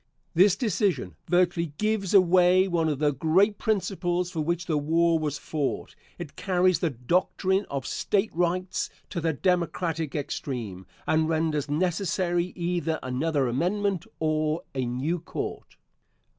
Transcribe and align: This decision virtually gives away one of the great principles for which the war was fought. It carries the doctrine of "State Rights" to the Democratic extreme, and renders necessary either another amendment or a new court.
This 0.33 0.55
decision 0.55 1.15
virtually 1.27 1.73
gives 1.77 2.15
away 2.15 2.67
one 2.67 2.89
of 2.89 2.97
the 2.97 3.13
great 3.13 3.59
principles 3.59 4.31
for 4.31 4.41
which 4.41 4.65
the 4.65 4.79
war 4.79 5.19
was 5.19 5.37
fought. 5.37 5.95
It 6.17 6.35
carries 6.35 6.79
the 6.79 6.89
doctrine 6.89 7.65
of 7.69 7.85
"State 7.85 8.31
Rights" 8.35 8.89
to 9.11 9.21
the 9.21 9.31
Democratic 9.33 10.15
extreme, 10.15 10.87
and 11.05 11.29
renders 11.29 11.69
necessary 11.69 12.47
either 12.55 12.97
another 13.03 13.47
amendment 13.47 14.07
or 14.19 14.63
a 14.73 14.87
new 14.87 15.19
court. 15.19 15.75